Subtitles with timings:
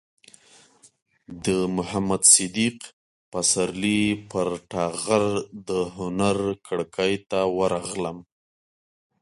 [1.45, 2.77] د محمد صدیق
[3.31, 5.25] پسرلي پر ټغر
[5.67, 8.17] د هنر کړکۍ ته ورغلم.